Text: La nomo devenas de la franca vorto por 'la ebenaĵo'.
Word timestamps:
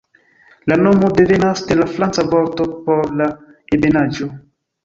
La 0.71 0.77
nomo 0.85 1.11
devenas 1.19 1.61
de 1.71 1.77
la 1.81 1.87
franca 1.97 2.27
vorto 2.33 2.67
por 2.89 3.07
'la 3.21 3.31
ebenaĵo'. 3.79 4.33